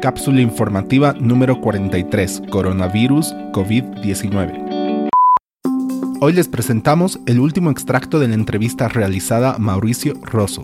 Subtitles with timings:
[0.00, 5.08] Cápsula informativa número 43, Coronavirus COVID-19.
[6.20, 10.62] Hoy les presentamos el último extracto de la entrevista realizada a Mauricio Rosso,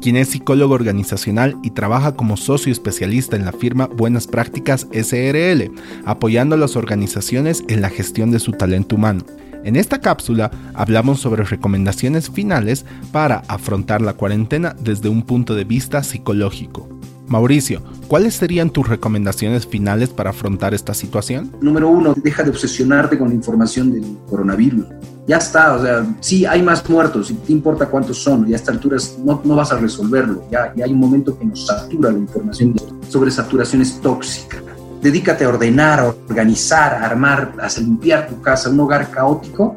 [0.00, 5.72] quien es psicólogo organizacional y trabaja como socio especialista en la firma Buenas Prácticas SRL,
[6.04, 9.24] apoyando a las organizaciones en la gestión de su talento humano.
[9.64, 15.64] En esta cápsula hablamos sobre recomendaciones finales para afrontar la cuarentena desde un punto de
[15.64, 16.88] vista psicológico.
[17.28, 21.52] Mauricio, ¿cuáles serían tus recomendaciones finales para afrontar esta situación?
[21.60, 24.84] Número uno, deja de obsesionarte con la información del coronavirus.
[25.26, 28.56] Ya está, o sea, sí, hay más muertos, y te importa cuántos son, y a
[28.56, 30.44] esta altura no, no vas a resolverlo.
[30.50, 32.74] Ya, ya hay un momento que nos satura la información
[33.08, 34.62] sobre saturación es tóxica
[35.06, 38.70] dedícate a ordenar, a organizar, a armar, a limpiar tu casa.
[38.70, 39.76] Un hogar caótico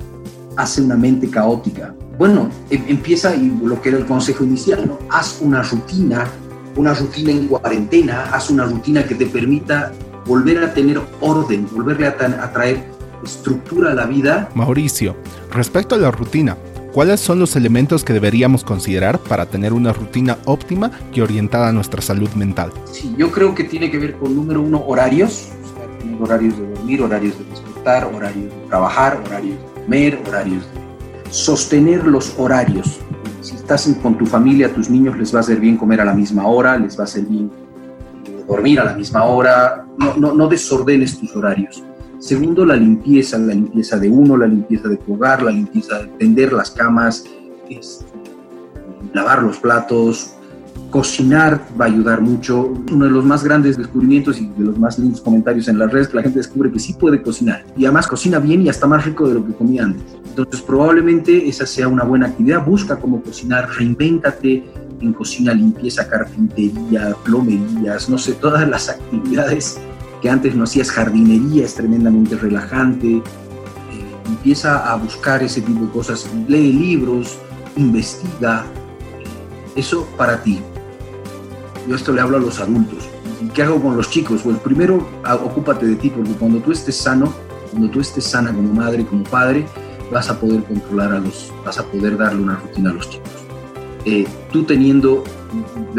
[0.56, 1.94] hace una mente caótica.
[2.18, 5.00] Bueno, em, empieza y lo que era el consejo inicial, ¿no?
[5.10, 6.28] haz una rutina,
[6.80, 9.92] una rutina en cuarentena, haz una rutina que te permita
[10.26, 12.86] volver a tener orden, volverle a, a traer
[13.24, 14.50] estructura a la vida.
[14.56, 15.18] Mauricio,
[15.52, 16.56] respecto a la rutina,
[16.94, 21.72] ¿Cuáles son los elementos que deberíamos considerar para tener una rutina óptima y orientada a
[21.72, 22.72] nuestra salud mental?
[22.92, 25.50] Sí, yo creo que tiene que ver con, número uno, horarios.
[26.20, 32.08] horarios de dormir, horarios de despertar, horarios de trabajar, horarios de comer, horarios de sostener
[32.08, 33.00] los horarios.
[33.70, 36.48] Estás con tu familia, tus niños les va a ser bien comer a la misma
[36.48, 37.52] hora, les va a ser bien
[38.26, 39.86] eh, dormir a la misma hora.
[39.96, 41.84] No, no, no desordenes tus horarios
[42.18, 46.08] Segundo, la limpieza, la limpieza de uno, la limpieza de tu hogar, la limpieza de
[46.18, 47.26] tender las camas,
[47.70, 48.06] este,
[49.14, 50.34] lavar los platos,
[50.90, 52.74] cocinar va a ayudar mucho.
[52.92, 56.14] Uno de los más grandes descubrimientos y de los más lindos comentarios en las redes,
[56.14, 59.28] la gente descubre que sí puede cocinar y además cocina bien y hasta más rico
[59.28, 60.04] de lo que comía antes.
[60.26, 62.66] Entonces probablemente esa sea una buena actividad.
[62.66, 64.64] Busca cómo cocinar, reinvéntate
[65.02, 69.80] en cocina, limpieza, carpintería, plomerías, no sé, todas las actividades
[70.22, 73.18] que antes no hacías jardinería, es tremendamente relajante.
[73.18, 73.22] Eh,
[74.26, 77.38] empieza a buscar ese tipo de cosas, lee libros,
[77.78, 78.66] investiga.
[79.76, 80.60] Eso para ti.
[81.90, 83.10] Yo esto le hablo a los adultos.
[83.56, 84.42] ¿Qué hago con los chicos?
[84.44, 85.08] Pues primero
[85.44, 87.34] ocúpate de ti, porque cuando tú estés sano,
[87.72, 89.66] cuando tú estés sana como madre, como padre,
[90.12, 93.32] vas a poder controlar a los, vas a poder darle una rutina a los chicos.
[94.06, 95.24] Eh, tú teniendo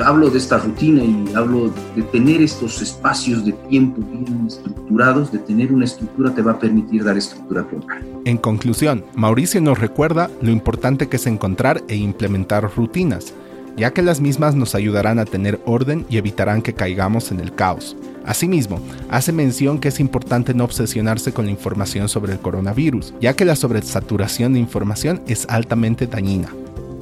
[0.05, 5.41] hablo de esta rutina y hablo de tener estos espacios de tiempo bien estructurados, de
[5.41, 8.01] tener una estructura te va a permitir dar estructura a.
[8.25, 13.35] En conclusión, Mauricio nos recuerda lo importante que es encontrar e implementar rutinas,
[13.77, 17.55] ya que las mismas nos ayudarán a tener orden y evitarán que caigamos en el
[17.55, 17.97] caos.
[18.25, 23.35] Asimismo, hace mención que es importante no obsesionarse con la información sobre el coronavirus, ya
[23.35, 26.51] que la sobresaturación de información es altamente dañina.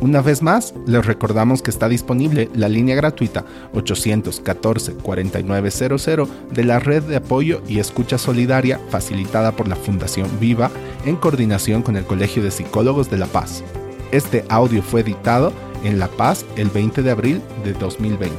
[0.01, 7.03] Una vez más, les recordamos que está disponible la línea gratuita 814-4900 de la red
[7.03, 10.71] de apoyo y escucha solidaria facilitada por la Fundación Viva
[11.05, 13.65] en coordinación con el Colegio de Psicólogos de La Paz.
[14.13, 15.53] Este audio fue editado
[15.85, 18.37] en La Paz el 20 de abril de 2020.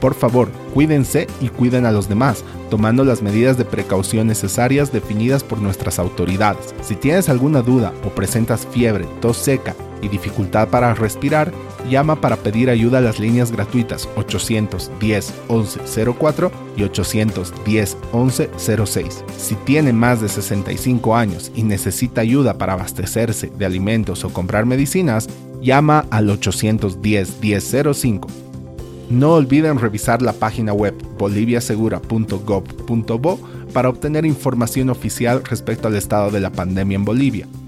[0.00, 5.44] Por favor, cuídense y cuiden a los demás, tomando las medidas de precaución necesarias definidas
[5.44, 6.74] por nuestras autoridades.
[6.82, 11.50] Si tienes alguna duda o presentas fiebre, tos seca, y dificultad para respirar,
[11.88, 19.24] llama para pedir ayuda a las líneas gratuitas 810 1104 y 810 1106.
[19.38, 24.66] Si tiene más de 65 años y necesita ayuda para abastecerse de alimentos o comprar
[24.66, 25.30] medicinas,
[25.62, 28.28] llama al 810 1005.
[29.08, 33.38] No olviden revisar la página web boliviasegura.gov.bo
[33.72, 37.48] para obtener información oficial respecto al estado de la pandemia en Bolivia